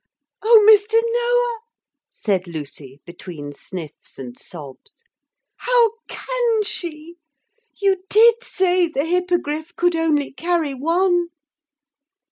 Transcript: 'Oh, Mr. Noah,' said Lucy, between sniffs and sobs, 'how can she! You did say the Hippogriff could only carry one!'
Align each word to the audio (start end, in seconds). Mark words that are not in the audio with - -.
'Oh, 0.41 0.67
Mr. 0.67 0.93
Noah,' 0.99 1.61
said 2.09 2.47
Lucy, 2.47 2.99
between 3.05 3.53
sniffs 3.53 4.17
and 4.17 4.35
sobs, 4.35 4.91
'how 5.57 5.91
can 6.09 6.63
she! 6.63 7.17
You 7.79 8.01
did 8.09 8.43
say 8.43 8.87
the 8.87 9.05
Hippogriff 9.05 9.75
could 9.75 9.95
only 9.95 10.33
carry 10.33 10.73
one!' 10.73 11.27